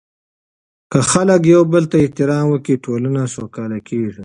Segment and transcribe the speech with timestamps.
[0.91, 4.19] که خلک یو بل ته احترام ورکړي، ټولنه سوکاله کیږي.